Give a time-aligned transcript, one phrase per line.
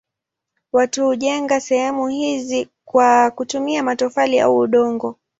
[0.73, 5.15] Watu hujenga sehemu hizo kwa kutumia matofali au udongo.